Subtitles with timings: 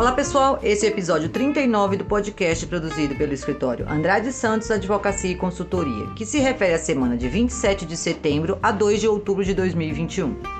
[0.00, 5.30] Olá pessoal, esse é o episódio 39 do podcast produzido pelo escritório Andrade Santos Advocacia
[5.30, 9.44] e Consultoria, que se refere à semana de 27 de setembro a 2 de outubro
[9.44, 10.59] de 2021.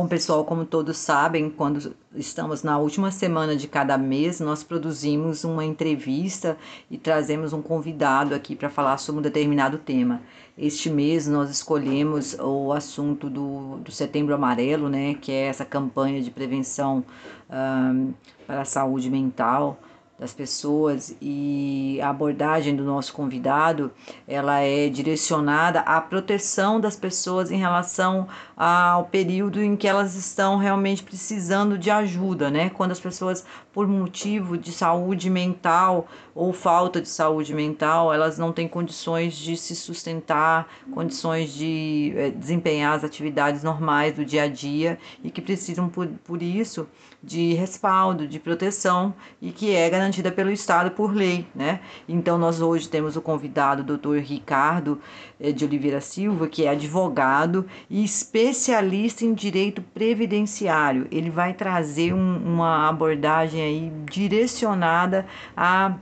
[0.00, 5.44] Bom, pessoal, como todos sabem, quando estamos na última semana de cada mês, nós produzimos
[5.44, 6.56] uma entrevista
[6.90, 10.22] e trazemos um convidado aqui para falar sobre um determinado tema.
[10.56, 16.22] Este mês nós escolhemos o assunto do, do Setembro Amarelo, né, que é essa campanha
[16.22, 17.04] de prevenção
[17.50, 18.14] um,
[18.46, 19.78] para a saúde mental
[20.20, 23.90] das pessoas e a abordagem do nosso convidado
[24.28, 30.58] ela é direcionada à proteção das pessoas em relação ao período em que elas estão
[30.58, 32.68] realmente precisando de ajuda, né?
[32.68, 38.52] Quando as pessoas por motivo de saúde mental ou falta de saúde mental, elas não
[38.52, 44.48] têm condições de se sustentar, condições de é, desempenhar as atividades normais do dia a
[44.48, 46.86] dia e que precisam por, por isso
[47.22, 51.80] de respaldo, de proteção e que é garantida pelo Estado por lei, né?
[52.08, 55.00] Então nós hoje temos o convidado, o doutor Ricardo
[55.38, 61.06] eh, de Oliveira Silva, que é advogado e especialista em direito previdenciário.
[61.10, 65.96] Ele vai trazer um, uma abordagem aí direcionada a,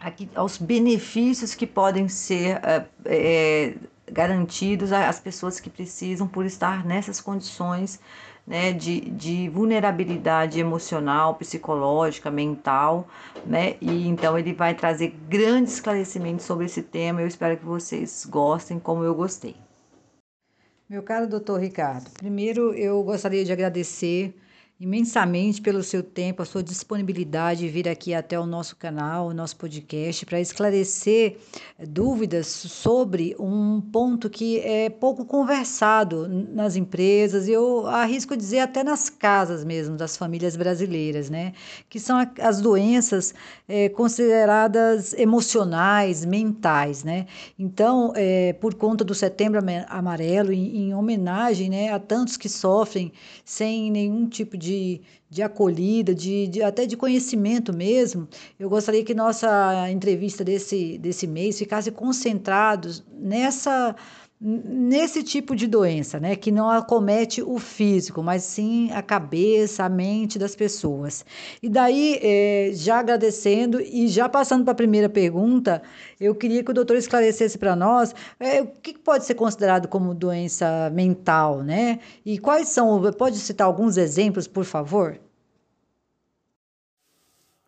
[0.00, 2.60] a, aos benefícios que podem ser
[3.04, 3.74] é,
[4.10, 8.00] garantidos às pessoas que precisam por estar nessas condições
[8.46, 13.08] né, de, de vulnerabilidade emocional, psicológica, mental,
[13.44, 13.76] né?
[13.80, 17.20] E então ele vai trazer grandes esclarecimentos sobre esse tema.
[17.20, 19.56] Eu espero que vocês gostem como eu gostei.
[20.88, 24.32] Meu caro doutor Ricardo, primeiro eu gostaria de agradecer
[24.78, 29.34] imensamente pelo seu tempo, a sua disponibilidade de vir aqui até o nosso canal, o
[29.34, 31.38] nosso podcast, para esclarecer
[31.88, 38.84] dúvidas sobre um ponto que é pouco conversado nas empresas, e eu arrisco dizer até
[38.84, 41.54] nas casas mesmo das famílias brasileiras, né?
[41.88, 43.34] Que são as doenças
[43.66, 47.26] é, consideradas emocionais, mentais, né?
[47.58, 49.58] Então, é, por conta do Setembro
[49.88, 53.10] Amarelo, em, em homenagem né, a tantos que sofrem
[53.42, 55.00] sem nenhum tipo de de,
[55.30, 58.28] de acolhida, de, de, até de conhecimento mesmo,
[58.58, 63.94] eu gostaria que nossa entrevista desse, desse mês ficasse concentrados nessa
[64.40, 69.88] nesse tipo de doença, né, que não acomete o físico, mas sim a cabeça, a
[69.88, 71.24] mente das pessoas.
[71.62, 75.82] E daí, é, já agradecendo e já passando para a primeira pergunta,
[76.20, 80.14] eu queria que o doutor esclarecesse para nós é, o que pode ser considerado como
[80.14, 81.98] doença mental, né?
[82.24, 85.18] E quais são, pode citar alguns exemplos, por favor?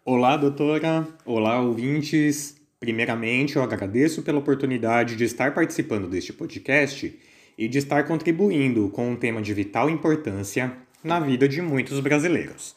[0.05, 1.07] Olá, doutora.
[1.25, 2.58] Olá, ouvintes.
[2.81, 7.19] Primeiramente, eu agradeço pela oportunidade de estar participando deste podcast
[7.59, 12.77] e de estar contribuindo com um tema de vital importância na vida de muitos brasileiros.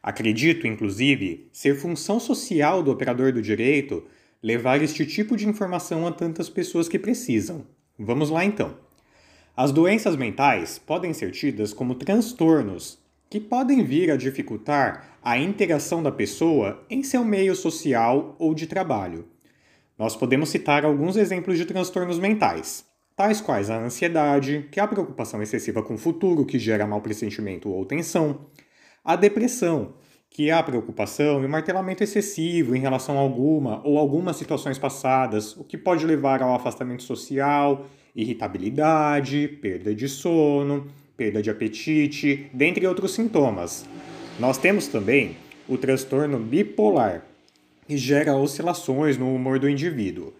[0.00, 4.04] Acredito, inclusive, ser função social do operador do direito
[4.40, 7.66] levar este tipo de informação a tantas pessoas que precisam.
[7.98, 8.76] Vamos lá então.
[9.56, 12.98] As doenças mentais podem ser tidas como transtornos
[13.28, 18.66] que podem vir a dificultar a interação da pessoa em seu meio social ou de
[18.66, 19.31] trabalho.
[20.02, 24.88] Nós podemos citar alguns exemplos de transtornos mentais, tais quais a ansiedade, que é a
[24.88, 28.46] preocupação excessiva com o futuro, que gera mau pressentimento ou tensão,
[29.04, 29.94] a depressão,
[30.28, 34.76] que é a preocupação e o martelamento excessivo em relação a alguma ou algumas situações
[34.76, 42.50] passadas, o que pode levar ao afastamento social, irritabilidade, perda de sono, perda de apetite,
[42.52, 43.88] dentre outros sintomas.
[44.40, 45.36] Nós temos também
[45.68, 47.24] o transtorno bipolar,
[47.88, 50.32] e gera oscilações no humor do indivíduo.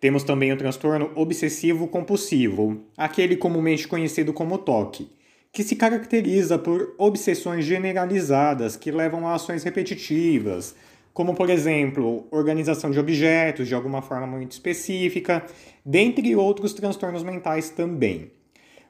[0.00, 5.08] Temos também o transtorno obsessivo compulsivo, aquele comumente conhecido como TOC,
[5.52, 10.74] que se caracteriza por obsessões generalizadas que levam a ações repetitivas,
[11.12, 15.44] como por exemplo, organização de objetos de alguma forma muito específica,
[15.84, 18.30] dentre outros transtornos mentais também.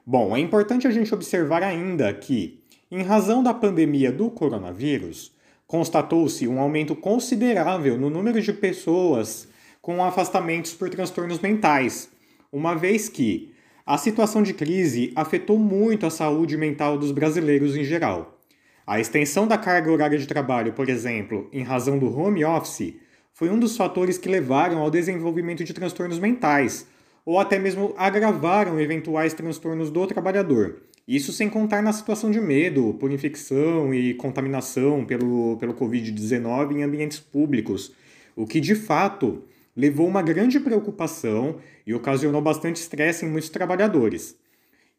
[0.05, 5.33] Bom, é importante a gente observar ainda que, em razão da pandemia do coronavírus,
[5.71, 9.47] constatou-se um aumento considerável no número de pessoas
[9.81, 12.09] com afastamentos por transtornos mentais,
[12.51, 13.53] uma vez que
[13.85, 18.37] a situação de crise afetou muito a saúde mental dos brasileiros em geral.
[18.85, 22.95] A extensão da carga horária de trabalho, por exemplo, em razão do home office,
[23.31, 26.85] foi um dos fatores que levaram ao desenvolvimento de transtornos mentais,
[27.25, 30.81] ou até mesmo agravaram eventuais transtornos do trabalhador,
[31.15, 36.83] isso sem contar na situação de medo por infecção e contaminação pelo, pelo Covid-19 em
[36.83, 37.91] ambientes públicos,
[38.35, 39.43] o que de fato
[39.75, 44.37] levou uma grande preocupação e ocasionou bastante estresse em muitos trabalhadores.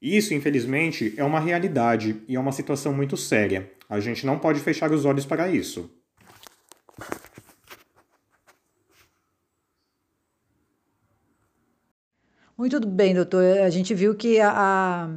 [0.03, 3.70] Isso, infelizmente, é uma realidade e é uma situação muito séria.
[3.88, 5.91] A gente não pode fechar os olhos para isso.
[12.58, 13.61] Muito bem, doutor.
[13.61, 15.08] A gente viu que a,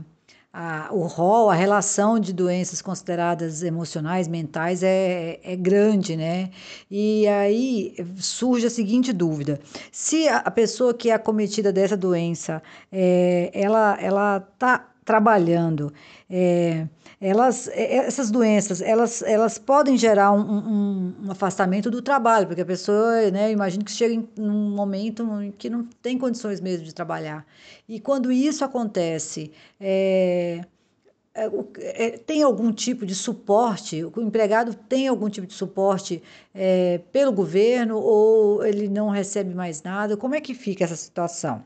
[0.58, 6.50] a, o rol, a relação de doenças consideradas emocionais, mentais, é, é grande, né?
[6.90, 9.60] E aí surge a seguinte dúvida:
[9.92, 15.94] se a, pessoa que é acometida dessa doença, é, ela está trabalhando,
[16.30, 16.88] é,
[17.22, 22.62] elas, é, essas doenças, elas, elas podem gerar um, um, um, afastamento do trabalho, porque
[22.62, 26.84] a pessoa, né, imagino que chega em um momento em que não tem condições mesmo
[26.84, 27.46] de trabalhar.
[27.88, 30.62] E quando isso acontece, é,
[31.36, 31.50] é,
[32.06, 34.04] é, tem algum tipo de suporte?
[34.04, 36.24] O empregado tem algum tipo de suporte
[36.54, 40.18] é, pelo governo ou ele não recebe mais nada?
[40.18, 41.64] Como é que fica essa situação?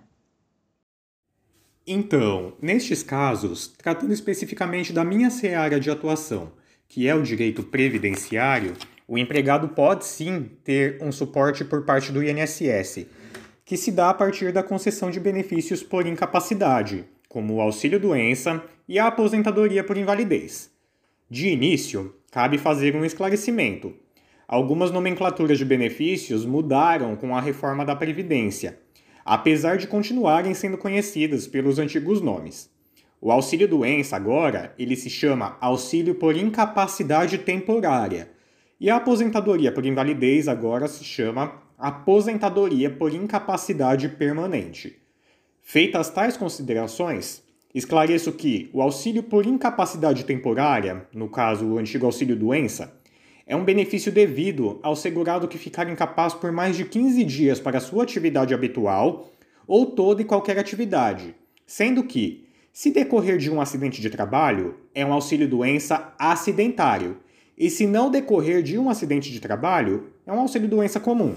[1.91, 6.51] Então, nestes casos, tratando especificamente da minha seara de atuação,
[6.87, 8.73] que é o direito previdenciário,
[9.07, 13.07] o empregado pode sim ter um suporte por parte do INSS,
[13.65, 18.99] que se dá a partir da concessão de benefícios por incapacidade, como o auxílio-doença e
[18.99, 20.69] a aposentadoria por invalidez.
[21.27, 23.95] De início, cabe fazer um esclarecimento.
[24.47, 28.77] Algumas nomenclaturas de benefícios mudaram com a reforma da Previdência
[29.31, 32.67] apesar de continuarem sendo conhecidas pelos antigos nomes.
[33.21, 38.31] O auxílio doença agora, ele se chama auxílio por incapacidade temporária,
[38.79, 44.97] e a aposentadoria por invalidez agora se chama aposentadoria por incapacidade permanente.
[45.61, 52.35] Feitas tais considerações, esclareço que o auxílio por incapacidade temporária, no caso o antigo auxílio
[52.35, 52.98] doença,
[53.49, 57.79] é um benefício devido ao segurado que ficar incapaz por mais de 15 dias para
[57.79, 59.31] sua atividade habitual
[59.65, 61.35] ou toda e qualquer atividade,
[61.65, 67.17] sendo que, se decorrer de um acidente de trabalho, é um auxílio-doença acidentário,
[67.57, 71.33] e se não decorrer de um acidente de trabalho, é um auxílio-doença comum.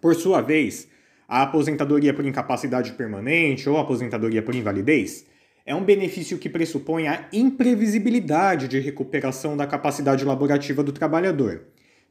[0.00, 0.88] Por sua vez,
[1.28, 5.26] a aposentadoria por incapacidade permanente ou aposentadoria por invalidez
[5.66, 11.62] é um benefício que pressupõe a imprevisibilidade de recuperação da capacidade laborativa do trabalhador,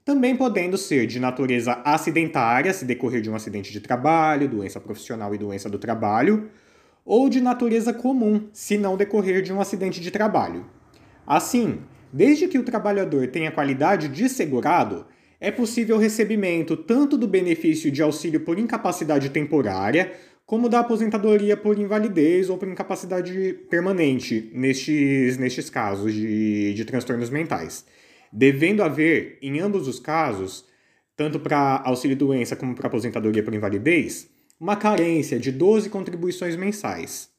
[0.04, 5.36] também podendo ser de natureza acidentária, se decorrer de um acidente de trabalho, doença profissional
[5.36, 6.50] e doença do trabalho,
[7.06, 10.66] ou de natureza comum, se não decorrer de um acidente de trabalho.
[11.28, 15.06] Assim, desde que o trabalhador tenha qualidade de segurado,
[15.40, 20.14] é possível o recebimento tanto do benefício de auxílio por incapacidade temporária,
[20.46, 27.30] como da aposentadoria por invalidez ou por incapacidade permanente nestes, nestes casos de, de transtornos
[27.30, 27.86] mentais.
[28.32, 30.66] Devendo haver, em ambos os casos,
[31.16, 34.30] tanto para auxílio-doença como para aposentadoria por invalidez,
[34.60, 37.30] uma carência de 12 contribuições mensais.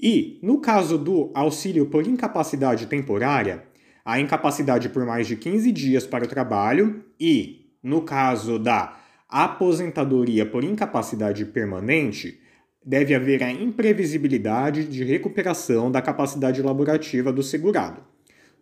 [0.00, 3.64] E, no caso do auxílio por incapacidade temporária,
[4.04, 8.98] a incapacidade por mais de 15 dias para o trabalho e, no caso da
[9.28, 12.40] aposentadoria por incapacidade permanente,
[12.84, 18.02] deve haver a imprevisibilidade de recuperação da capacidade laborativa do segurado.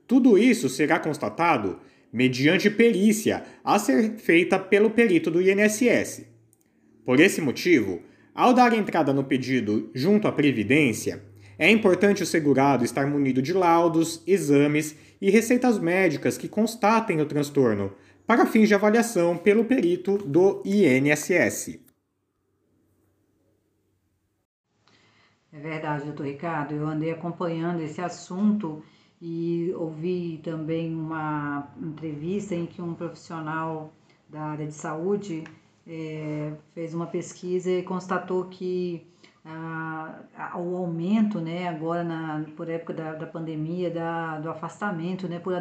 [0.07, 1.79] Tudo isso será constatado
[2.13, 6.25] mediante perícia a ser feita pelo perito do INSS.
[7.05, 8.01] Por esse motivo,
[8.35, 11.23] ao dar entrada no pedido junto à Previdência,
[11.59, 17.27] é importante o segurado estar munido de laudos, exames e receitas médicas que constatem o
[17.27, 17.93] transtorno,
[18.27, 21.79] para fins de avaliação pelo perito do INSS.
[25.53, 26.75] É verdade, doutor Ricardo.
[26.75, 28.83] Eu andei acompanhando esse assunto
[29.23, 33.93] e ouvi também uma entrevista em que um profissional
[34.29, 35.45] da área de saúde
[35.87, 39.07] é, fez uma pesquisa e constatou que
[39.45, 40.25] ah,
[40.57, 45.55] o aumento, né, agora na, por época da, da pandemia, da, do afastamento, né, por,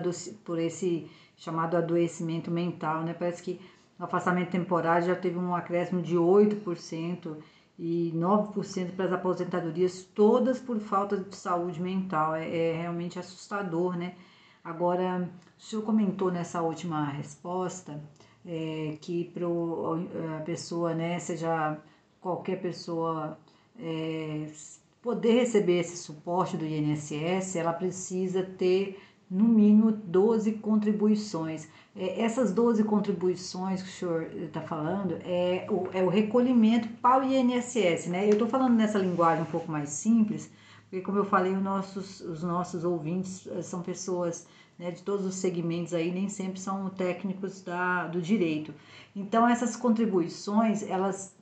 [0.44, 3.14] por esse chamado adoecimento mental, né?
[3.14, 3.60] Parece que
[4.00, 7.38] o afastamento temporário já teve um acréscimo de 8%
[7.78, 12.36] e 9% para as aposentadorias, todas por falta de saúde mental.
[12.36, 14.16] É, é, realmente assustador, né?
[14.64, 18.02] Agora, o senhor comentou nessa última resposta
[18.46, 19.46] é, que para
[20.38, 21.78] a pessoa, né, seja
[22.22, 23.38] qualquer pessoa
[23.80, 24.48] é,
[25.02, 29.00] poder receber esse suporte do INSS, ela precisa ter
[29.36, 31.68] no mínimo 12 contribuições.
[31.96, 37.22] É, essas 12 contribuições que o senhor está falando é o, é o recolhimento para
[37.22, 38.26] o INSS, né?
[38.26, 40.50] Eu estou falando nessa linguagem um pouco mais simples,
[40.84, 44.48] porque como eu falei, os nossos, os nossos ouvintes eh, são pessoas
[44.80, 48.74] né, de todos os segmentos aí, nem sempre são técnicos da, do direito.
[49.16, 51.34] Então, essas contribuições, elas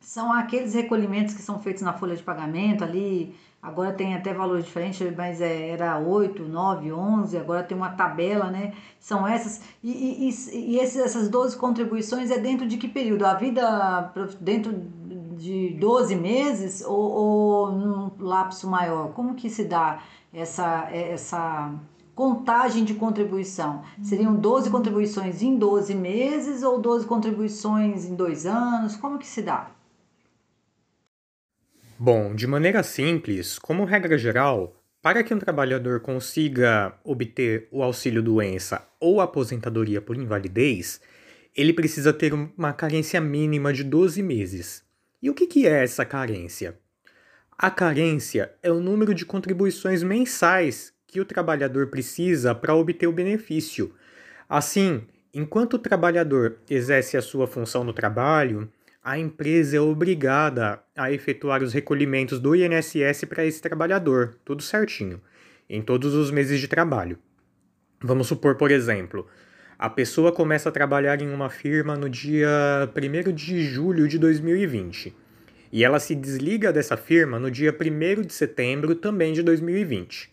[0.00, 4.60] São aqueles recolhimentos que são feitos na folha de pagamento ali, agora tem até valor
[4.60, 8.74] diferente, mas é, era 8, 9, 11, agora tem uma tabela, né?
[9.00, 9.62] São essas.
[9.82, 13.24] E, e, e esses, essas 12 contribuições é dentro de que período?
[13.24, 14.70] A vida dentro
[15.38, 19.12] de 12 meses ou, ou num lapso maior?
[19.14, 19.98] Como que se dá
[20.32, 21.72] essa, essa
[22.14, 23.82] contagem de contribuição?
[24.02, 28.94] Seriam 12 contribuições em 12 meses ou 12 contribuições em dois anos?
[28.94, 29.70] Como que se dá?
[31.96, 38.84] Bom, de maneira simples, como regra geral, para que um trabalhador consiga obter o auxílio-doença
[38.98, 41.00] ou aposentadoria por invalidez,
[41.56, 44.82] ele precisa ter uma carência mínima de 12 meses.
[45.22, 46.76] E o que é essa carência?
[47.56, 53.12] A carência é o número de contribuições mensais que o trabalhador precisa para obter o
[53.12, 53.94] benefício.
[54.48, 58.68] Assim, enquanto o trabalhador exerce a sua função no trabalho,
[59.04, 65.20] a empresa é obrigada a efetuar os recolhimentos do INSS para esse trabalhador, tudo certinho,
[65.68, 67.18] em todos os meses de trabalho.
[68.00, 69.26] Vamos supor, por exemplo,
[69.78, 72.48] a pessoa começa a trabalhar em uma firma no dia
[72.96, 75.14] 1 de julho de 2020
[75.70, 80.32] e ela se desliga dessa firma no dia 1 de setembro também de 2020.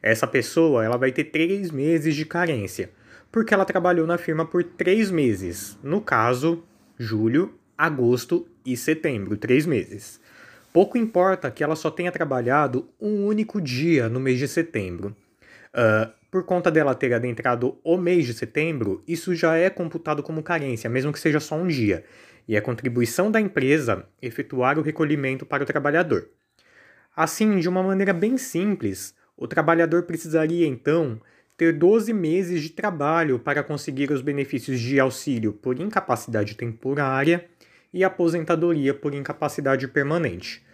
[0.00, 2.90] Essa pessoa ela vai ter três meses de carência,
[3.32, 6.62] porque ela trabalhou na firma por três meses, no caso,
[6.96, 10.20] julho, agosto e setembro, três meses.
[10.72, 15.14] Pouco importa que ela só tenha trabalhado um único dia no mês de setembro.
[15.72, 20.42] Uh, por conta dela ter adentrado o mês de setembro, isso já é computado como
[20.42, 22.04] carência, mesmo que seja só um dia,
[22.48, 26.28] e é contribuição da empresa efetuar o recolhimento para o trabalhador.
[27.16, 31.20] Assim, de uma maneira bem simples, o trabalhador precisaria então
[31.56, 37.48] ter 12 meses de trabalho para conseguir os benefícios de auxílio por incapacidade temporária
[37.94, 40.66] e aposentadoria por incapacidade permanente.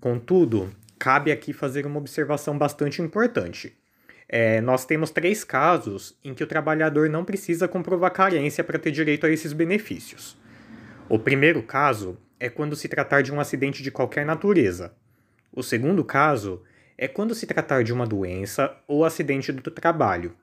[0.00, 3.76] Contudo, cabe aqui fazer uma observação bastante importante.
[4.26, 8.90] É, nós temos três casos em que o trabalhador não precisa comprovar carência para ter
[8.90, 10.40] direito a esses benefícios.
[11.10, 14.94] O primeiro caso é quando se tratar de um acidente de qualquer natureza.
[15.52, 16.62] O segundo caso
[16.96, 20.34] é quando se tratar de uma doença ou acidente do trabalho.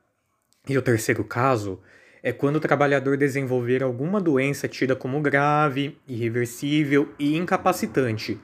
[0.67, 1.81] E o terceiro caso
[2.21, 8.37] é quando o trabalhador desenvolver alguma doença tida como grave, irreversível e incapacitante,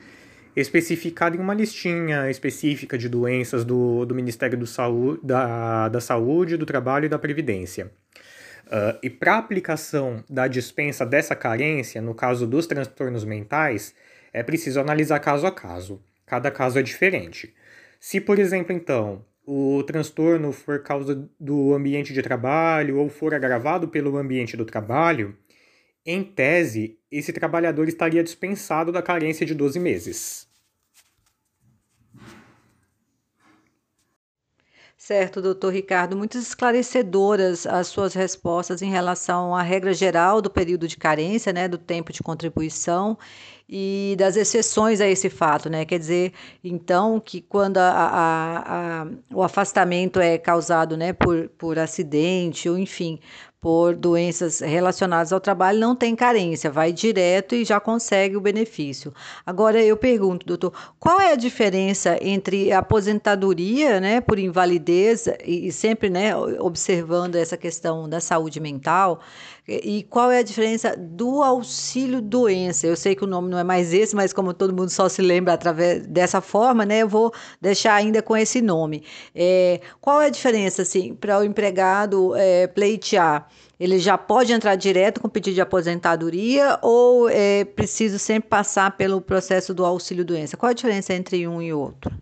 [0.56, 6.58] especificada em uma listinha específica de doenças do, do Ministério do Saúde, da, da Saúde,
[6.58, 7.92] do Trabalho e da Previdência.
[8.68, 13.94] Uh, e para aplicação da dispensa dessa carência, no caso dos transtornos mentais,
[14.34, 16.02] é preciso analisar caso a caso.
[16.26, 17.54] Cada caso é diferente.
[18.00, 23.88] Se, por exemplo, então, o transtorno for causa do ambiente de trabalho ou for agravado
[23.88, 25.38] pelo ambiente do trabalho,
[26.06, 30.48] em tese, esse trabalhador estaria dispensado da carência de 12 meses.
[34.98, 40.88] Certo, doutor Ricardo, muito esclarecedoras as suas respostas em relação à regra geral do período
[40.88, 43.16] de carência, né, do tempo de contribuição
[43.68, 45.86] e das exceções a esse fato, né?
[45.86, 51.80] Quer dizer, então, que quando a, a, a, o afastamento é causado né, por, por
[51.80, 53.20] acidente ou, enfim,
[53.66, 59.12] por doenças relacionadas ao trabalho, não tem carência, vai direto e já consegue o benefício.
[59.44, 65.72] Agora eu pergunto, doutor, qual é a diferença entre aposentadoria, né, por invalidez e, e
[65.72, 69.20] sempre, né, observando essa questão da saúde mental,
[69.68, 72.86] e qual é a diferença do auxílio doença?
[72.86, 75.24] Eu sei que o nome não é mais esse, mas como todo mundo só se
[75.24, 77.00] lembra através dessa forma, né?
[77.00, 79.04] Eu vou deixar ainda com esse nome.
[79.34, 83.50] É, qual é a diferença, assim, para o empregado é, pleitear?
[83.80, 89.20] Ele já pode entrar direto com pedido de aposentadoria ou é preciso sempre passar pelo
[89.20, 90.56] processo do auxílio doença?
[90.56, 92.16] Qual a diferença entre um e outro?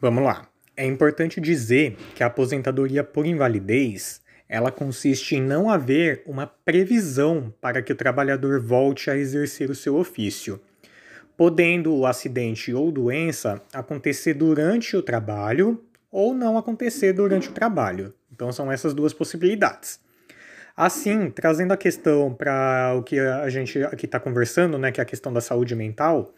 [0.00, 0.48] Vamos lá.
[0.76, 7.52] É importante dizer que a aposentadoria por invalidez ela consiste em não haver uma previsão
[7.60, 10.60] para que o trabalhador volte a exercer o seu ofício,
[11.36, 18.14] podendo o acidente ou doença acontecer durante o trabalho ou não acontecer durante o trabalho.
[18.32, 19.98] Então são essas duas possibilidades.
[20.76, 25.02] Assim, trazendo a questão para o que a gente aqui está conversando, né, que é
[25.02, 26.34] a questão da saúde mental,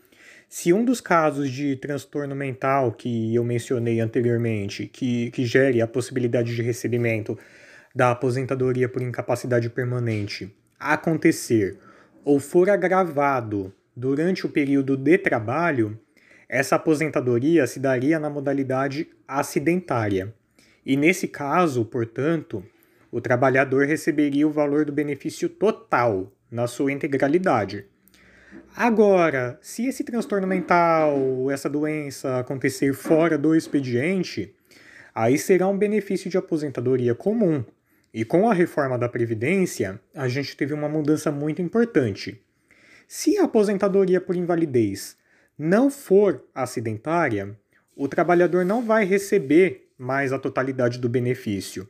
[0.49, 5.87] se um dos casos de transtorno mental que eu mencionei anteriormente, que, que gere a
[5.87, 7.37] possibilidade de recebimento
[7.97, 11.79] da aposentadoria por incapacidade permanente acontecer
[12.23, 15.99] ou for agravado durante o período de trabalho,
[16.47, 20.35] essa aposentadoria se daria na modalidade acidentária.
[20.85, 22.63] E nesse caso, portanto,
[23.11, 27.87] o trabalhador receberia o valor do benefício total, na sua integralidade.
[28.77, 34.55] Agora, se esse transtorno mental, essa doença acontecer fora do expediente,
[35.15, 37.65] aí será um benefício de aposentadoria comum.
[38.17, 42.43] E com a reforma da Previdência, a gente teve uma mudança muito importante.
[43.07, 45.19] Se a aposentadoria por invalidez
[45.59, 47.55] não for acidentária,
[47.95, 51.87] o trabalhador não vai receber mais a totalidade do benefício,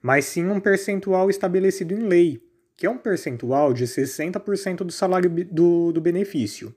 [0.00, 2.40] mas sim um percentual estabelecido em lei,
[2.76, 6.72] que é um percentual de 60% do salário do, do benefício.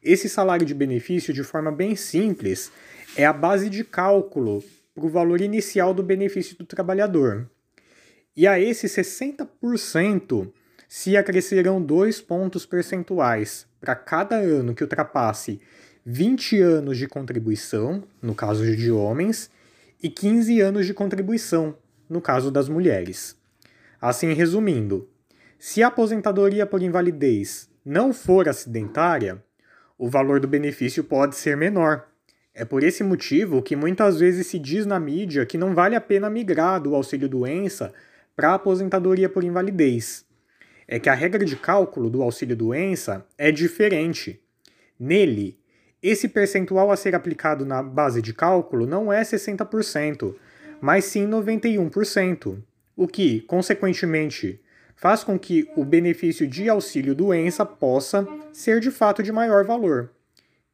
[0.00, 2.70] Esse salário de benefício, de forma bem simples,
[3.16, 4.62] é a base de cálculo
[4.94, 7.50] para o valor inicial do benefício do trabalhador.
[8.38, 10.48] E a esse 60%
[10.86, 15.60] se acrescerão dois pontos percentuais para cada ano que ultrapasse
[16.06, 19.50] 20 anos de contribuição, no caso de homens,
[20.00, 21.76] e 15 anos de contribuição,
[22.08, 23.36] no caso das mulheres.
[24.00, 25.08] Assim, resumindo,
[25.58, 29.42] se a aposentadoria por invalidez não for acidentária,
[29.98, 32.06] o valor do benefício pode ser menor.
[32.54, 36.00] É por esse motivo que muitas vezes se diz na mídia que não vale a
[36.00, 37.92] pena migrar do auxílio-doença
[38.38, 40.24] para a aposentadoria por invalidez.
[40.86, 44.40] É que a regra de cálculo do auxílio-doença é diferente.
[44.96, 45.58] Nele,
[46.00, 50.36] esse percentual a ser aplicado na base de cálculo não é 60%,
[50.80, 52.62] mas sim 91%,
[52.96, 54.62] o que, consequentemente,
[54.94, 60.12] faz com que o benefício de auxílio-doença possa ser de fato de maior valor.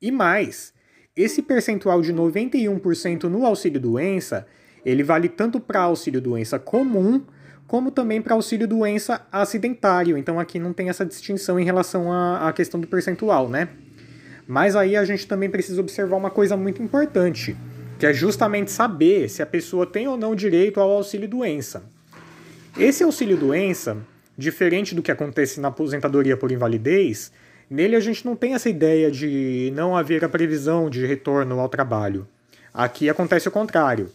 [0.02, 0.74] E mais,
[1.16, 4.46] esse percentual de 91% no auxílio-doença,
[4.84, 7.24] ele vale tanto para auxílio-doença comum,
[7.66, 10.16] como também para auxílio-doença acidentário.
[10.16, 13.68] Então aqui não tem essa distinção em relação à, à questão do percentual, né?
[14.46, 17.56] Mas aí a gente também precisa observar uma coisa muito importante,
[17.98, 21.82] que é justamente saber se a pessoa tem ou não direito ao auxílio-doença.
[22.76, 23.96] Esse auxílio-doença,
[24.36, 27.30] Diferente do que acontece na aposentadoria por invalidez,
[27.70, 31.68] nele a gente não tem essa ideia de não haver a previsão de retorno ao
[31.68, 32.26] trabalho.
[32.72, 34.10] Aqui acontece o contrário.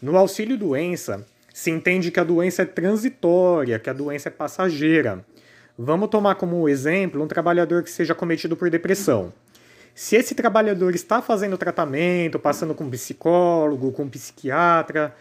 [0.00, 5.24] No auxílio doença, se entende que a doença é transitória, que a doença é passageira.
[5.78, 9.32] Vamos tomar como exemplo um trabalhador que seja cometido por depressão.
[9.94, 15.14] Se esse trabalhador está fazendo tratamento, passando com um psicólogo, com um psiquiatra,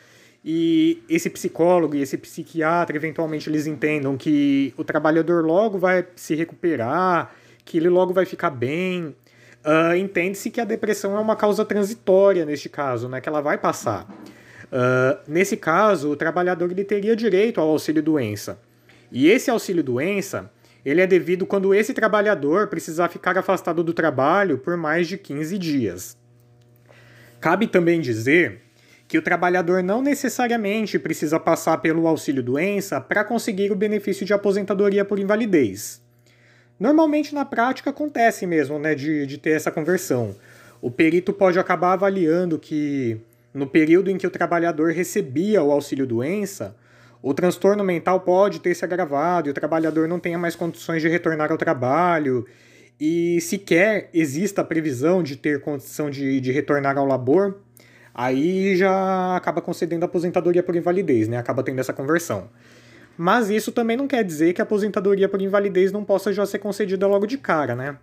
[0.43, 6.33] e esse psicólogo e esse psiquiatra eventualmente eles entendam que o trabalhador logo vai se
[6.35, 7.31] recuperar,
[7.63, 9.15] que ele logo vai ficar bem.
[9.63, 13.57] Uh, Entende-se que a depressão é uma causa transitória neste caso, né, que ela vai
[13.57, 14.07] passar.
[14.71, 18.59] Uh, nesse caso, o trabalhador ele teria direito ao auxílio-doença.
[19.11, 20.49] E esse auxílio-doença
[20.83, 25.57] ele é devido quando esse trabalhador precisar ficar afastado do trabalho por mais de 15
[25.57, 26.17] dias.
[27.39, 28.61] Cabe também dizer
[29.07, 35.03] que o trabalhador não necessariamente precisa passar pelo auxílio-doença para conseguir o benefício de aposentadoria
[35.03, 36.01] por invalidez.
[36.79, 40.35] Normalmente na prática acontece mesmo, né, de, de ter essa conversão.
[40.81, 43.19] O perito pode acabar avaliando que
[43.53, 46.75] no período em que o trabalhador recebia o auxílio-doença,
[47.21, 51.07] o transtorno mental pode ter se agravado e o trabalhador não tenha mais condições de
[51.07, 52.45] retornar ao trabalho
[52.99, 57.59] e sequer exista a previsão de ter condição de, de retornar ao labor
[58.13, 61.37] aí já acaba concedendo aposentadoria por invalidez, né?
[61.37, 62.49] Acaba tendo essa conversão.
[63.17, 66.59] Mas isso também não quer dizer que a aposentadoria por invalidez não possa já ser
[66.59, 67.97] concedida logo de cara, né?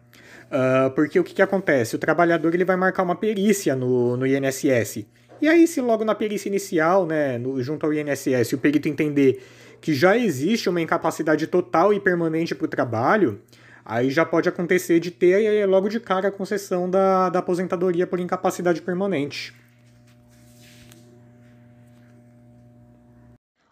[0.47, 1.97] Uh, porque o que, que acontece?
[1.97, 5.07] O trabalhador ele vai marcar uma perícia no, no INSS.
[5.41, 9.43] E aí, se logo na perícia inicial, né, no, junto ao INSS, o perito entender
[9.81, 13.41] que já existe uma incapacidade total e permanente para o trabalho,
[13.85, 18.19] aí já pode acontecer de ter logo de cara a concessão da, da aposentadoria por
[18.19, 19.55] incapacidade permanente.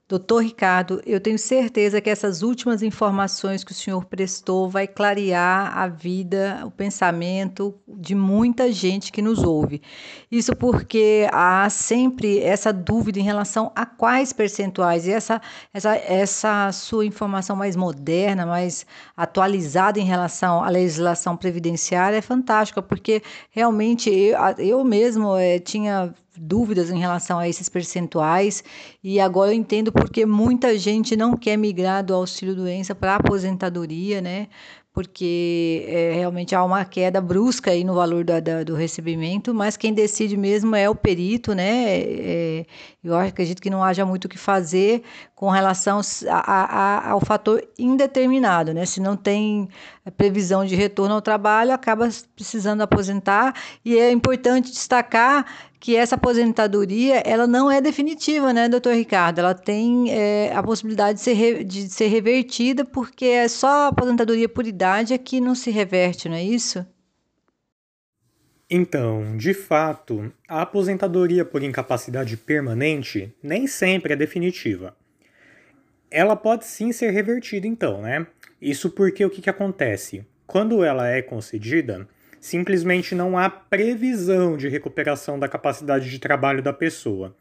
[0.08, 5.76] Doutor Ricardo, eu tenho certeza que essas últimas informações que o senhor prestou vai clarear
[5.76, 9.82] a vida, o pensamento de muita gente que nos ouve.
[10.30, 15.08] Isso porque há sempre essa dúvida em relação a quais percentuais.
[15.08, 15.42] E essa,
[15.74, 22.80] essa, essa sua informação mais moderna, mais atualizada em relação à legislação previdenciária é fantástica,
[22.80, 28.62] porque realmente eu, eu mesmo é, tinha dúvidas em relação a esses percentuais
[29.03, 33.16] e agora eu entendo porque muita gente não quer migrar do auxílio doença para a
[33.16, 34.49] aposentadoria, né?
[34.96, 39.92] porque é, realmente há uma queda brusca aí no valor da, do recebimento, mas quem
[39.92, 42.01] decide mesmo é o perito, né?
[42.01, 42.66] É,
[43.05, 45.03] eu acredito que não haja muito o que fazer
[45.35, 48.87] com relação a, a, ao fator indeterminado, né?
[48.87, 49.68] Se não tem
[50.16, 55.44] previsão de retorno ao trabalho, acaba precisando aposentar, e é importante destacar
[55.78, 59.38] que essa aposentadoria ela não é definitiva, né, doutor Ricardo?
[59.38, 63.88] Ela tem é, a possibilidade de ser, re, de ser revertida, porque é só a
[63.88, 66.84] aposentadoria por idade é que não se reverte, não é isso?
[68.68, 74.96] Então, de fato, a aposentadoria por incapacidade permanente nem sempre é definitiva.
[76.10, 78.26] Ela pode sim ser revertida, então, né?
[78.60, 80.26] Isso porque o que, que acontece?
[80.46, 82.08] Quando ela é concedida,
[82.46, 87.37] simplesmente não há previsão de recuperação da capacidade de trabalho da pessoa.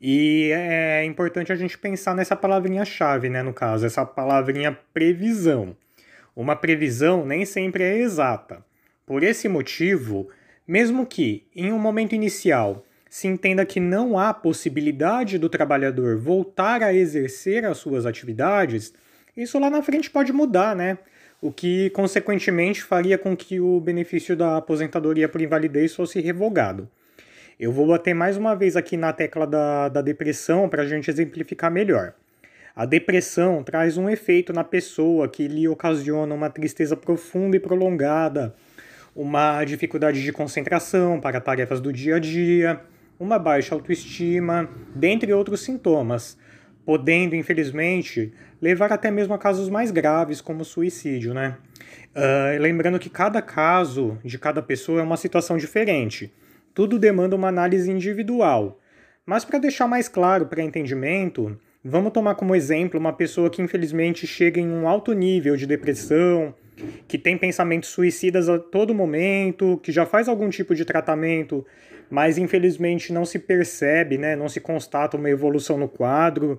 [0.00, 5.76] E é importante a gente pensar nessa palavrinha-chave, né, no caso, essa palavrinha previsão.
[6.34, 8.64] Uma previsão nem sempre é exata.
[9.04, 10.30] Por esse motivo,
[10.66, 16.82] mesmo que, em um momento inicial, se entenda que não há possibilidade do trabalhador voltar
[16.82, 18.94] a exercer as suas atividades,
[19.36, 20.96] isso lá na frente pode mudar, né?
[21.40, 26.88] O que, consequentemente, faria com que o benefício da aposentadoria por invalidez fosse revogado.
[27.60, 31.08] Eu vou bater mais uma vez aqui na tecla da, da depressão para a gente
[31.08, 32.14] exemplificar melhor.
[32.74, 38.52] A depressão traz um efeito na pessoa que lhe ocasiona uma tristeza profunda e prolongada,
[39.14, 42.80] uma dificuldade de concentração para tarefas do dia a dia,
[43.18, 46.36] uma baixa autoestima, dentre outros sintomas,
[46.88, 51.58] podendo, infelizmente, levar até mesmo a casos mais graves, como suicídio, né?
[52.16, 56.32] Uh, lembrando que cada caso de cada pessoa é uma situação diferente.
[56.72, 58.80] Tudo demanda uma análise individual.
[59.26, 64.26] Mas para deixar mais claro para entendimento, vamos tomar como exemplo uma pessoa que infelizmente
[64.26, 66.54] chega em um alto nível de depressão,
[67.06, 71.66] que tem pensamentos suicidas a todo momento, que já faz algum tipo de tratamento,
[72.08, 76.58] mas infelizmente não se percebe, né, não se constata uma evolução no quadro,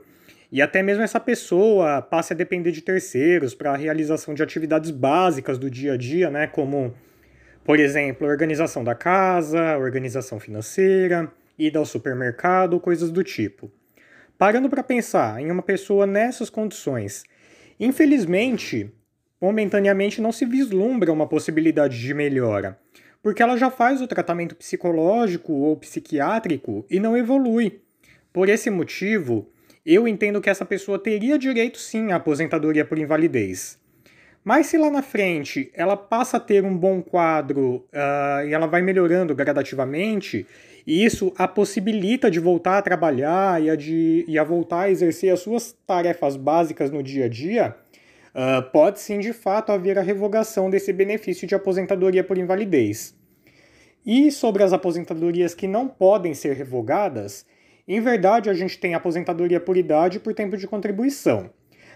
[0.51, 4.89] e até mesmo essa pessoa passe a depender de terceiros para a realização de atividades
[4.89, 6.93] básicas do dia a dia, né, como,
[7.63, 13.71] por exemplo, organização da casa, organização financeira, ida ao supermercado, coisas do tipo.
[14.37, 17.25] Parando para pensar em uma pessoa nessas condições,
[17.79, 18.91] infelizmente,
[19.39, 22.79] momentaneamente não se vislumbra uma possibilidade de melhora,
[23.21, 27.81] porque ela já faz o tratamento psicológico ou psiquiátrico e não evolui.
[28.31, 29.49] Por esse motivo,
[29.93, 33.79] eu entendo que essa pessoa teria direito sim à aposentadoria por invalidez.
[34.43, 38.67] Mas se lá na frente ela passa a ter um bom quadro uh, e ela
[38.67, 40.45] vai melhorando gradativamente,
[40.87, 44.89] e isso a possibilita de voltar a trabalhar e a, de, e a voltar a
[44.89, 47.75] exercer as suas tarefas básicas no dia a dia,
[48.33, 53.15] uh, pode sim de fato haver a revogação desse benefício de aposentadoria por invalidez.
[54.05, 57.45] E sobre as aposentadorias que não podem ser revogadas,
[57.89, 61.49] em verdade a gente tem aposentadoria por idade por tempo de contribuição.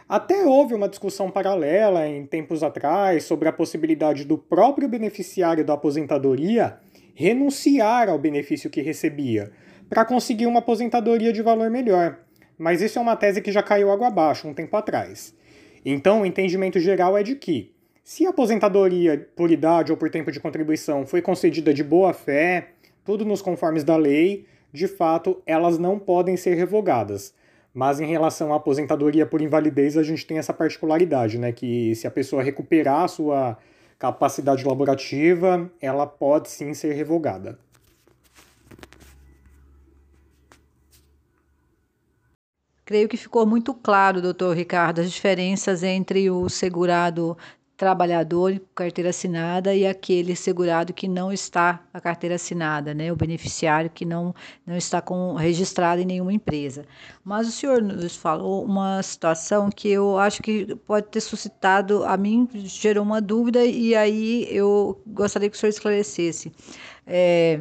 [0.09, 5.73] Até houve uma discussão paralela em tempos atrás sobre a possibilidade do próprio beneficiário da
[5.73, 6.77] aposentadoria
[7.13, 9.51] renunciar ao benefício que recebia
[9.87, 12.19] para conseguir uma aposentadoria de valor melhor.
[12.57, 15.35] Mas isso é uma tese que já caiu água abaixo um tempo atrás.
[15.85, 17.71] Então, o entendimento geral é de que,
[18.03, 22.69] se a aposentadoria por idade ou por tempo de contribuição foi concedida de boa fé,
[23.05, 27.33] tudo nos conformes da lei, de fato, elas não podem ser revogadas.
[27.73, 31.51] Mas em relação à aposentadoria por invalidez, a gente tem essa particularidade, né?
[31.51, 33.57] Que se a pessoa recuperar a sua
[33.99, 37.57] capacidade laborativa, ela pode sim ser revogada.
[42.85, 47.37] Creio que ficou muito claro, doutor Ricardo, as diferenças entre o segurado
[47.75, 53.11] trabalhador com carteira assinada e aquele segurado que não está a carteira assinada, né?
[53.11, 54.33] O beneficiário que não,
[54.65, 56.85] não está com, registrado em nenhuma empresa.
[57.23, 62.15] Mas o senhor nos falou uma situação que eu acho que pode ter suscitado, a
[62.15, 66.51] mim gerou uma dúvida e aí eu gostaria que o senhor esclarecesse.
[67.07, 67.59] É,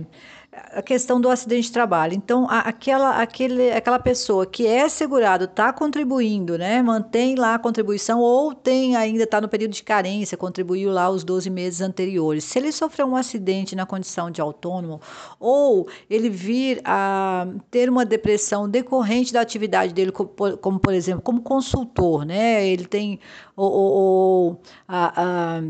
[0.53, 2.12] a questão do acidente de trabalho.
[2.15, 6.83] Então, a, aquela, aquele, aquela pessoa que é segurado está contribuindo, né?
[6.83, 11.25] Mantém lá a contribuição ou tem ainda está no período de carência, contribuiu lá os
[11.25, 12.45] 12 meses anteriores.
[12.45, 15.01] Se ele sofrer um acidente na condição de autônomo
[15.41, 21.23] ou ele vir a ter uma depressão decorrente da atividade dele, como, como por exemplo,
[21.23, 22.67] como consultor, né?
[22.67, 23.19] Ele tem
[23.57, 25.62] ou, ou, ou a, a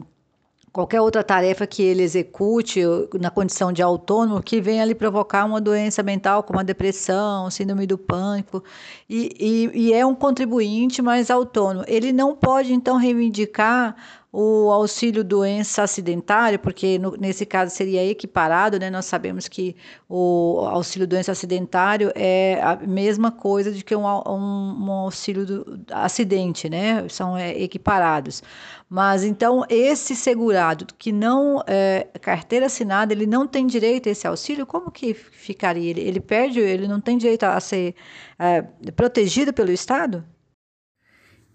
[0.73, 2.81] qualquer outra tarefa que ele execute
[3.21, 7.87] na condição de autônomo que venha lhe provocar uma doença mental como a depressão, síndrome
[7.87, 8.65] do pânico,
[9.09, 11.85] e, e, e é um contribuinte mais autônomo.
[11.87, 13.95] Ele não pode, então, reivindicar
[14.33, 18.89] o auxílio doença acidentário, porque no, nesse caso seria equiparado, né?
[18.89, 19.77] Nós sabemos que
[20.09, 25.85] o auxílio doença acidentário é a mesma coisa de que um, um, um auxílio do
[25.91, 27.07] acidente, né?
[27.11, 28.43] São é, equiparados.
[28.89, 34.27] Mas então esse segurado que não é carteira assinada, ele não tem direito a esse
[34.27, 35.91] auxílio, como que ficaria?
[35.91, 37.95] Ele, ele perde, ele não tem direito a ser
[38.39, 40.25] é, protegido pelo Estado?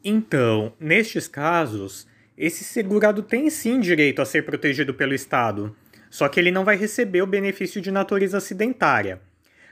[0.04, 2.07] Então, nestes casos,
[2.38, 5.76] esse segurado tem sim direito a ser protegido pelo Estado,
[6.10, 9.20] só que ele não vai receber o benefício de natureza acidentária.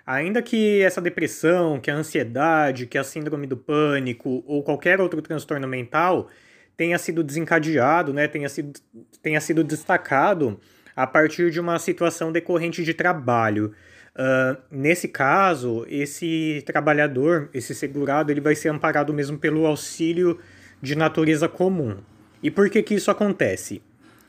[0.05, 5.21] Ainda que essa depressão, que a ansiedade, que a síndrome do pânico ou qualquer outro
[5.21, 6.27] transtorno mental
[6.75, 8.79] tenha sido desencadeado, né, tenha, sido,
[9.21, 10.59] tenha sido destacado
[10.95, 13.73] a partir de uma situação decorrente de trabalho.
[14.15, 20.39] Uh, nesse caso, esse trabalhador, esse segurado, ele vai ser amparado mesmo pelo auxílio
[20.81, 21.97] de natureza comum.
[22.45, 23.81] E por que, que isso acontece?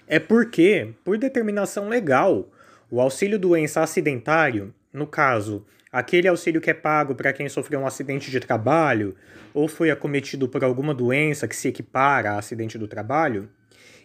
[0.06, 2.50] É porque, por determinação legal,
[2.90, 7.86] o auxílio doença acidentário, no caso, aquele auxílio que é pago para quem sofreu um
[7.86, 9.14] acidente de trabalho
[9.52, 13.50] ou foi acometido por alguma doença que se equipara a acidente do trabalho,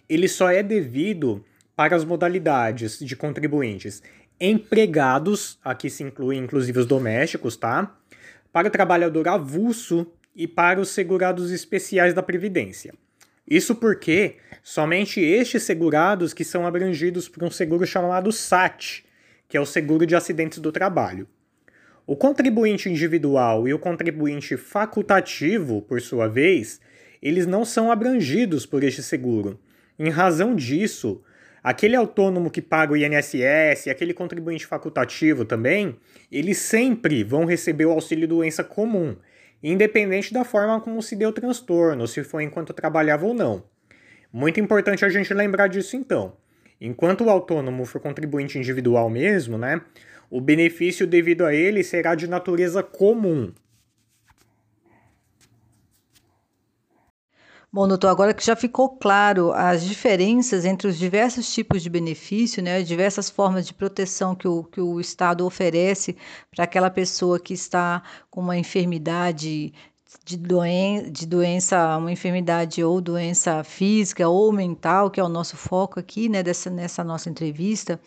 [0.10, 1.42] ele só é devido
[1.74, 4.04] para as modalidades de contribuintes
[4.42, 7.96] empregados, aqui se inclui inclusive os domésticos, tá?
[8.52, 12.94] Para o trabalhador avulso e para os segurados especiais da Previdência.
[13.48, 19.04] Isso porque somente estes segurados que são abrangidos por um seguro chamado SAT,
[19.48, 21.28] que é o seguro de acidentes do trabalho.
[22.06, 26.80] O contribuinte individual e o contribuinte facultativo, por sua vez,
[27.22, 29.60] eles não são abrangidos por este seguro.
[30.00, 31.22] Em razão disso,
[31.64, 35.96] aquele autônomo que paga o INSS, aquele contribuinte facultativo também,
[36.32, 39.16] eles sempre vão receber o auxílio doença comum,
[39.64, 43.64] independente da forma como se deu o transtorno, se foi enquanto trabalhava ou não.
[44.32, 46.34] Muito importante a gente lembrar disso então.
[46.80, 49.82] Enquanto o autônomo for contribuinte individual mesmo, né,
[50.30, 53.54] o benefício devido a ele será de natureza comum,
[57.74, 62.62] Bom, doutor, agora que já ficou claro as diferenças entre os diversos tipos de benefício,
[62.62, 66.18] né, as diversas formas de proteção que o, que o Estado oferece
[66.54, 69.74] para aquela pessoa que está com uma enfermidade
[70.26, 75.58] de, doen de doença, uma enfermidade ou doença física ou mental, que é o nosso
[75.58, 78.00] foco aqui, né, dessa, nessa nossa entrevista.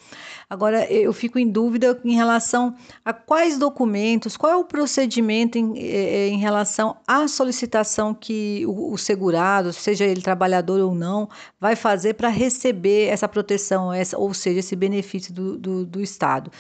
[0.49, 5.79] Agora, eu fico em dúvida em relação a quais documentos, qual é o procedimento em,
[5.79, 11.29] eh, em relação à solicitação que o, o segurado, seja ele trabalhador ou não,
[11.61, 16.51] vai fazer para receber essa proteção, essa, ou seja, esse benefício do, do, do Estado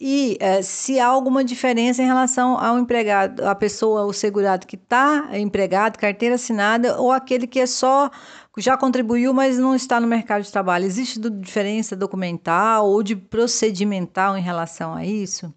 [0.00, 4.76] e é, se há alguma diferença em relação ao empregado, a pessoa, o segurado que
[4.76, 8.08] está empregado, carteira assinada, ou aquele que é só
[8.56, 10.84] já contribuiu, mas não está no mercado de trabalho.
[10.84, 15.52] Existe diferença documental ou de procedimental em relação a isso?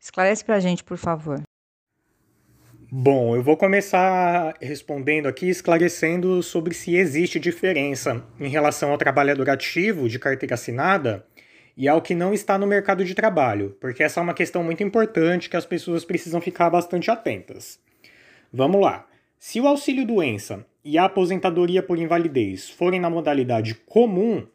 [0.00, 1.42] Esclarece para a gente, por favor.
[2.90, 9.50] Bom, eu vou começar respondendo aqui, esclarecendo sobre se existe diferença em relação ao trabalhador
[9.50, 11.26] ativo de carteira assinada
[11.76, 14.82] e ao que não está no mercado de trabalho, porque essa é uma questão muito
[14.82, 17.78] importante que as pessoas precisam ficar bastante atentas.
[18.52, 19.06] Vamos lá.
[19.38, 24.46] Se o auxílio doença e a aposentadoria por invalidez forem na modalidade comum,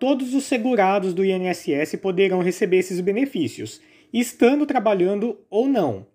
[0.00, 3.80] todos os segurados do INSS poderão receber esses benefícios,
[4.12, 6.06] estando trabalhando ou não.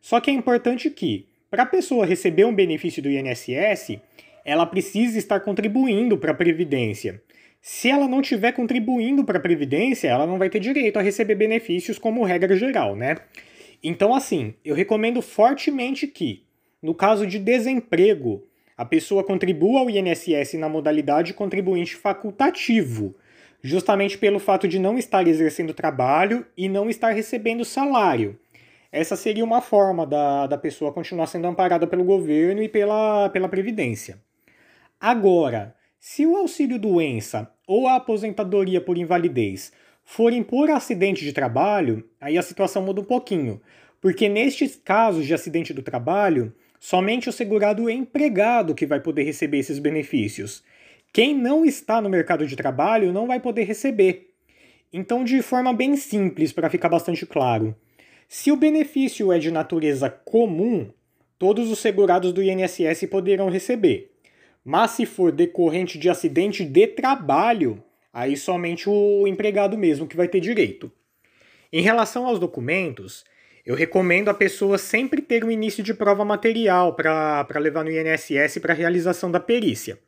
[0.00, 3.98] Só que é importante que, para a pessoa receber um benefício do INSS,
[4.44, 7.22] ela precisa estar contribuindo para a Previdência.
[7.66, 11.34] Se ela não estiver contribuindo para a Previdência, ela não vai ter direito a receber
[11.34, 13.16] benefícios como regra geral, né?
[13.82, 16.44] Então, assim, eu recomendo fortemente que,
[16.82, 18.46] no caso de desemprego,
[18.76, 23.14] a pessoa contribua ao INSS na modalidade contribuinte facultativo,
[23.62, 28.38] justamente pelo fato de não estar exercendo trabalho e não estar recebendo salário.
[28.92, 33.48] Essa seria uma forma da, da pessoa continuar sendo amparada pelo governo e pela, pela
[33.48, 34.18] Previdência.
[35.00, 35.74] Agora,
[36.06, 39.72] se o auxílio doença ou a aposentadoria por invalidez
[40.04, 43.58] forem por acidente de trabalho, aí a situação muda um pouquinho,
[44.02, 49.60] porque nestes casos de acidente do trabalho, somente o segurado empregado que vai poder receber
[49.60, 50.62] esses benefícios.
[51.10, 54.34] Quem não está no mercado de trabalho não vai poder receber.
[54.92, 57.74] Então, de forma bem simples, para ficar bastante claro,
[58.28, 60.86] se o benefício é de natureza comum,
[61.38, 64.13] todos os segurados do INSS poderão receber.
[64.64, 70.26] Mas se for decorrente de acidente de trabalho, aí somente o empregado mesmo que vai
[70.26, 70.90] ter direito.
[71.72, 73.24] Em relação aos documentos,
[73.66, 78.58] eu recomendo a pessoa sempre ter um início de prova material para levar no INSS
[78.60, 79.98] para realização da perícia.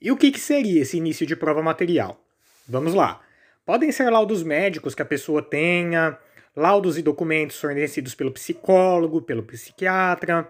[0.00, 2.20] E o que, que seria esse início de prova material?
[2.68, 3.22] Vamos lá.
[3.64, 6.18] Podem ser laudos médicos que a pessoa tenha,
[6.54, 10.48] laudos e documentos fornecidos pelo psicólogo, pelo psiquiatra,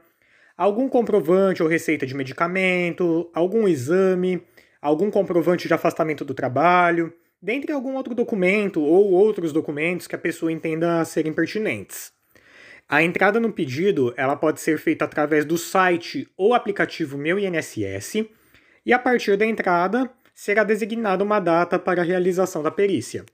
[0.57, 4.43] algum comprovante ou receita de medicamento, algum exame,
[4.81, 10.19] algum comprovante de afastamento do trabalho, dentre algum outro documento ou outros documentos que a
[10.19, 12.13] pessoa entenda serem pertinentes.
[12.89, 18.25] A entrada no pedido ela pode ser feita através do site ou aplicativo Meu INSS
[18.85, 23.25] e a partir da entrada será designada uma data para a realização da perícia.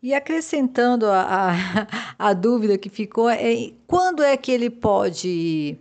[0.00, 1.56] E acrescentando a, a,
[2.30, 5.76] a, dúvida que ficou, é quando é que ele pode.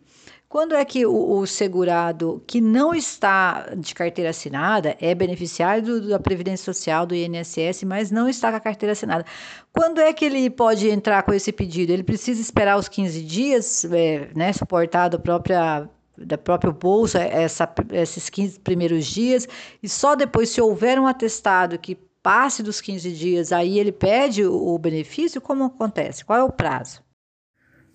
[0.50, 6.20] Quando é que o, o, segurado que não está de carteira assinada é beneficiário da
[6.20, 9.26] Previdência Social, do INSS, mas não está com a carteira assinada?
[9.74, 11.92] Quando é que ele pode entrar com esse pedido?
[11.92, 17.72] Ele precisa esperar os 15 dias, é, né, suportado a própria da próprio bolso essa,
[17.92, 19.48] esses 15 primeiros dias,
[19.84, 21.96] e só depois, se houver um atestado que
[22.28, 25.40] passe dos 15 dias, aí ele pede o benefício?
[25.40, 26.26] Como acontece?
[26.26, 27.02] Qual é o prazo?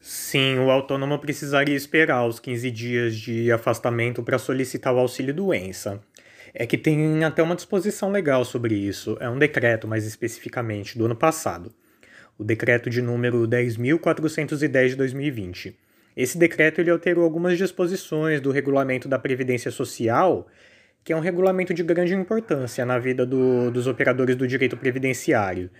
[0.01, 6.01] Sim, o autônomo precisaria esperar os 15 dias de afastamento para solicitar o auxílio doença.
[6.55, 11.05] É que tem até uma disposição legal sobre isso, é um decreto mais especificamente do
[11.05, 11.71] ano passado.
[12.39, 15.77] O decreto de número 10.410 de 2020.
[16.17, 20.49] Esse decreto ele alterou algumas disposições do regulamento da Previdência Social
[21.05, 25.71] que é um regulamento de grande importância na vida do, dos operadores do direito previdenciário.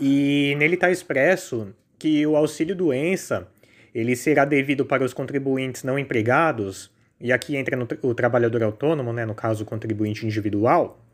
[0.00, 3.48] E nele está expresso que o auxílio doença
[3.94, 9.12] ele será devido para os contribuintes não empregados, e aqui entra no, o trabalhador autônomo,
[9.12, 11.04] né, no caso o contribuinte individual,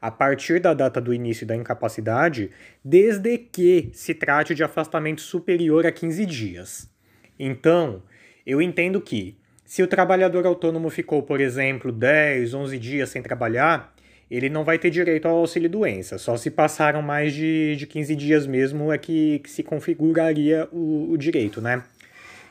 [0.00, 2.50] a partir da data do início da incapacidade,
[2.84, 6.90] desde que se trate de afastamento superior a 15 dias.
[7.38, 8.02] Então,
[8.44, 9.38] eu entendo que
[9.74, 13.92] se o trabalhador autônomo ficou, por exemplo, 10, 11 dias sem trabalhar,
[14.30, 16.16] ele não vai ter direito ao auxílio doença.
[16.16, 21.10] Só se passaram mais de, de 15 dias mesmo é que, que se configuraria o,
[21.10, 21.82] o direito, né?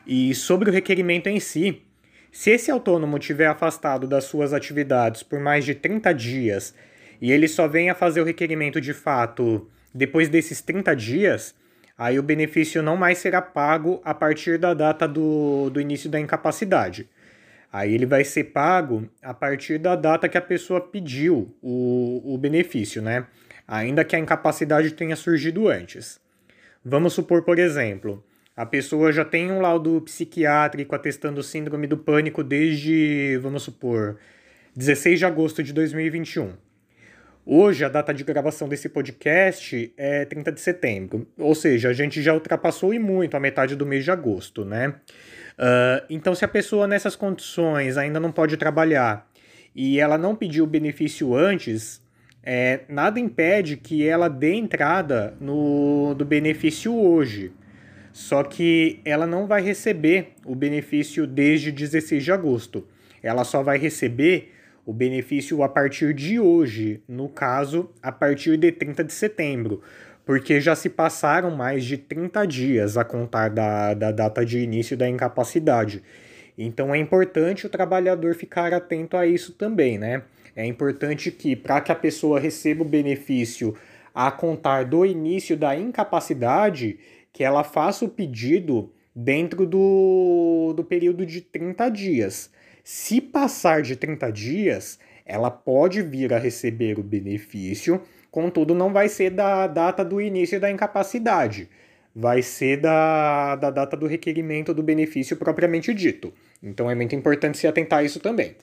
[0.06, 1.80] E sobre o requerimento em si,
[2.30, 6.74] se esse autônomo tiver afastado das suas atividades por mais de 30 dias
[7.22, 11.54] e ele só venha fazer o requerimento de fato depois desses 30 dias,
[11.96, 16.20] aí o benefício não mais será pago a partir da data do, do início da
[16.20, 17.08] incapacidade.
[17.74, 22.38] Aí ele vai ser pago a partir da data que a pessoa pediu o, o
[22.38, 23.26] benefício, né?
[23.66, 26.20] Ainda que a incapacidade tenha surgido antes.
[26.84, 28.24] Vamos supor, por exemplo,
[28.56, 34.18] a pessoa já tem um laudo psiquiátrico atestando síndrome do pânico desde, vamos supor,
[34.76, 36.52] 16 de agosto de 2021.
[37.44, 42.22] Hoje, a data de gravação desse podcast é 30 de setembro, ou seja, a gente
[42.22, 44.94] já ultrapassou e muito a metade do mês de agosto, né?
[45.58, 49.28] Uh, então, se a pessoa nessas condições ainda não pode trabalhar
[49.74, 52.02] e ela não pediu o benefício antes,
[52.42, 57.52] é, nada impede que ela dê entrada no do benefício hoje.
[58.12, 62.86] Só que ela não vai receber o benefício desde 16 de agosto.
[63.22, 64.52] Ela só vai receber
[64.86, 69.82] o benefício a partir de hoje, no caso, a partir de 30 de setembro,
[70.24, 74.96] porque já se passaram mais de 30 dias a contar da, da data de início
[74.96, 76.02] da incapacidade.
[76.56, 80.22] Então é importante o trabalhador ficar atento a isso também, né?
[80.56, 83.74] É importante que, para que a pessoa receba o benefício
[84.14, 86.98] a contar do início da incapacidade,
[87.32, 92.50] que ela faça o pedido dentro do, do período de 30 dias.
[92.84, 98.00] Se passar de 30 dias, ela pode vir a receber o benefício,
[98.34, 101.68] contudo, não vai ser da data do início da incapacidade,
[102.12, 106.32] vai ser da, da data do requerimento do benefício propriamente dito.
[106.60, 108.56] Então é muito importante se atentar a isso também.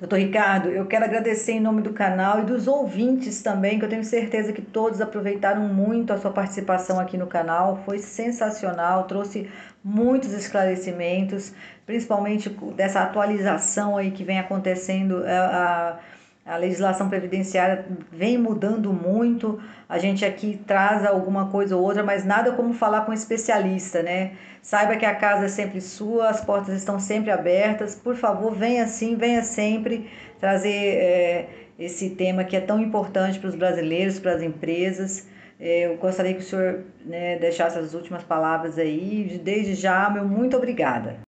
[0.00, 3.88] Doutor Ricardo, eu quero agradecer em nome do canal e dos ouvintes também, que eu
[3.88, 7.80] tenho certeza que todos aproveitaram muito a sua participação aqui no canal.
[7.84, 9.48] Foi sensacional, trouxe
[9.84, 11.52] muitos esclarecimentos,
[11.86, 15.24] principalmente dessa atualização aí que vem acontecendo.
[15.24, 15.98] É, a,
[16.46, 19.60] a legislação previdenciária vem mudando muito.
[19.88, 24.02] A gente aqui traz alguma coisa ou outra, mas nada como falar com um especialista,
[24.02, 24.32] né?
[24.60, 27.94] Saiba que a casa é sempre sua, as portas estão sempre abertas.
[27.94, 33.48] Por favor, venha sim, venha sempre trazer é, esse tema que é tão importante para
[33.48, 35.26] os brasileiros, para as empresas.
[35.58, 39.40] É, eu gostaria que o senhor né, deixasse as últimas palavras aí.
[39.42, 41.24] Desde já, meu muito obrigada.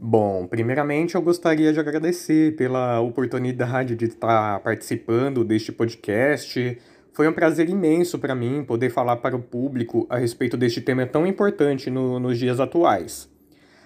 [0.00, 6.78] Bom, primeiramente eu gostaria de agradecer pela oportunidade de estar participando deste podcast,
[7.12, 11.04] Foi um prazer imenso para mim poder falar para o público a respeito deste tema
[11.04, 13.28] tão importante no, nos dias atuais.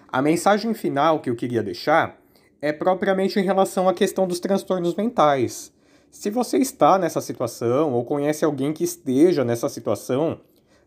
[0.07, 2.21] A mensagem final que eu queria deixar
[2.61, 5.73] é propriamente em relação à questão dos transtornos mentais.
[6.11, 10.41] Se você está nessa situação ou conhece alguém que esteja nessa situação,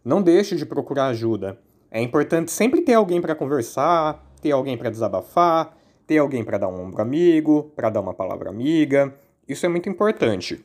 [0.03, 1.57] não deixe de procurar ajuda.
[1.89, 5.75] É importante sempre ter alguém para conversar, ter alguém para desabafar,
[6.05, 9.11] ter alguém para dar um ombro amigo, para dar uma palavra amiga.
[9.49, 10.63] Isso é muito importante.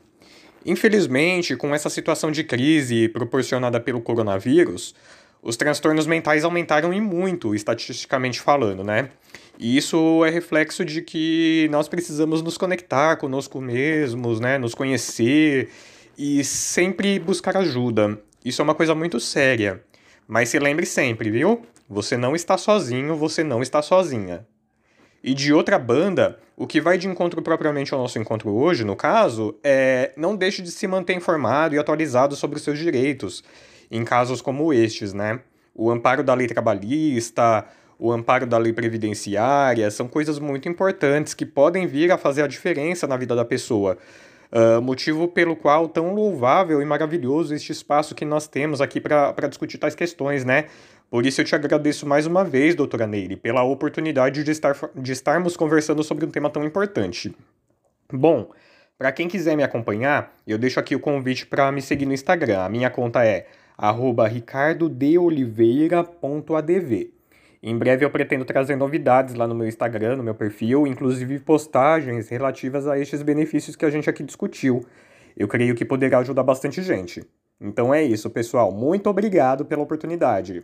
[0.67, 4.95] Infelizmente, com essa situação de crise proporcionada pelo coronavírus,
[5.43, 9.09] os transtornos mentais aumentaram e muito, estatisticamente falando, né?
[9.59, 14.59] E isso é reflexo de que nós precisamos nos conectar conosco mesmos, né?
[14.59, 15.71] Nos conhecer
[16.19, 18.21] e sempre buscar ajuda.
[18.45, 19.83] Isso é uma coisa muito séria.
[20.29, 21.63] Mas se lembre sempre, viu?
[21.91, 24.47] Você não está sozinho, você não está sozinha.
[25.25, 28.95] E de outra banda, o que vai de encontro propriamente ao nosso encontro hoje, no
[28.95, 33.43] caso, é não deixe de se manter informado e atualizado sobre os seus direitos,
[33.91, 35.41] em casos como estes, né?
[35.75, 37.67] O amparo da lei trabalhista,
[37.99, 42.47] o amparo da lei previdenciária, são coisas muito importantes que podem vir a fazer a
[42.47, 43.99] diferença na vida da pessoa.
[44.53, 49.49] Uh, motivo pelo qual tão louvável e maravilhoso este espaço que nós temos aqui para
[49.49, 50.67] discutir tais questões, né?
[51.11, 55.11] Por isso eu te agradeço mais uma vez, doutora Neire, pela oportunidade de, estar, de
[55.11, 57.35] estarmos conversando sobre um tema tão importante.
[58.13, 58.49] Bom,
[58.97, 62.61] para quem quiser me acompanhar, eu deixo aqui o convite para me seguir no Instagram.
[62.61, 63.49] A minha conta é
[64.31, 67.13] ricardodeoliveira.adv.
[67.63, 72.29] Em breve eu pretendo trazer novidades lá no meu Instagram, no meu perfil, inclusive postagens
[72.29, 74.87] relativas a estes benefícios que a gente aqui discutiu.
[75.37, 77.25] Eu creio que poderá ajudar bastante gente.
[77.61, 78.71] Então é isso, pessoal.
[78.71, 80.63] Muito obrigado pela oportunidade.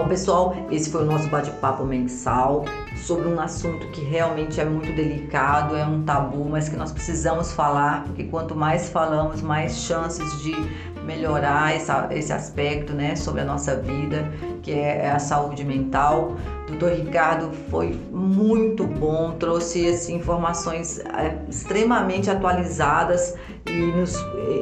[0.00, 2.64] Bom, pessoal, esse foi o nosso bate-papo mensal
[2.96, 7.52] sobre um assunto que realmente é muito delicado, é um tabu, mas que nós precisamos
[7.52, 10.56] falar, porque quanto mais falamos, mais chances de
[11.04, 14.26] melhorar essa, esse aspecto né, sobre a nossa vida,
[14.62, 16.34] que é, é a saúde mental.
[16.70, 23.34] Doutor Ricardo foi muito bom, trouxe assim, informações é, extremamente atualizadas
[23.66, 24.16] e nos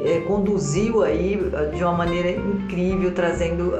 [0.05, 1.39] é, conduziu aí
[1.75, 3.73] de uma maneira incrível, trazendo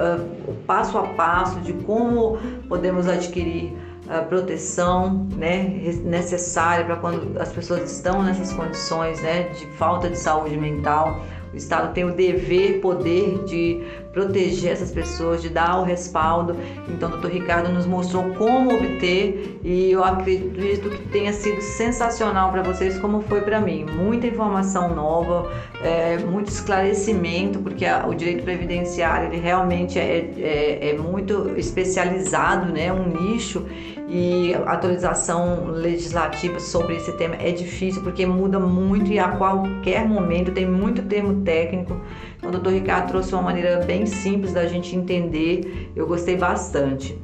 [0.48, 3.74] o passo a passo de como podemos adquirir
[4.10, 5.64] a proteção né,
[6.04, 11.22] necessária para quando as pessoas estão nessas condições né, de falta de saúde mental.
[11.54, 13.82] O Estado tem o dever, poder de
[14.14, 16.56] proteger essas pessoas, de dar o respaldo.
[16.88, 22.52] Então, o doutor Ricardo nos mostrou como obter e eu acredito que tenha sido sensacional
[22.52, 23.86] para vocês, como foi para mim.
[23.86, 30.90] Muita informação nova, é, muito esclarecimento, porque a, o direito previdenciário ele realmente é, é,
[30.90, 32.92] é muito especializado, né?
[32.92, 33.66] um nicho
[34.10, 40.52] e atualização legislativa sobre esse tema é difícil porque muda muito e a qualquer momento
[40.52, 41.96] tem muito termo técnico.
[42.38, 47.16] Então, o doutor Ricardo trouxe uma maneira bem simples da gente entender, eu gostei bastante.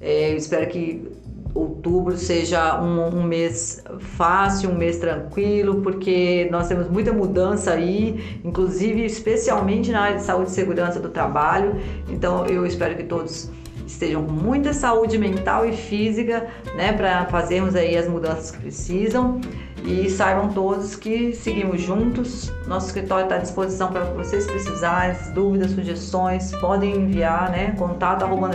[0.00, 1.06] É, eu espero que
[1.54, 8.40] outubro seja um, um, mês fácil, um mês tranquilo, porque nós temos muita mudança aí,
[8.44, 11.76] inclusive especialmente na área de saúde e segurança do trabalho.
[12.08, 13.50] Então eu espero que todos
[14.00, 19.40] estejam com muita saúde mental e física, né, para fazermos aí as mudanças que precisam.
[19.84, 22.52] E saibam todos que seguimos juntos.
[22.66, 27.74] Nosso escritório está à disposição para vocês precisarem, dúvidas, sugestões, podem enviar, né?
[27.78, 28.50] Contato arroba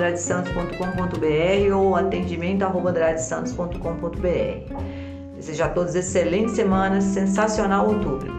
[1.74, 2.92] ou atendimento arroba
[5.36, 8.35] Desejo a todos excelente semana, sensacional outubro.